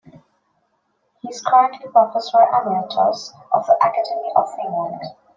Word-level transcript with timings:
He 1.21 1.29
is 1.29 1.43
currently 1.43 1.87
professor 1.91 2.39
emeritus 2.41 3.35
of 3.53 3.67
the 3.67 3.73
Academy 3.75 4.31
of 4.35 4.51
Finland. 4.55 4.99